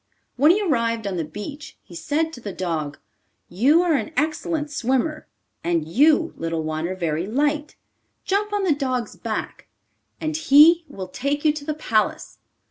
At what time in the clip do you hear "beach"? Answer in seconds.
1.23-1.77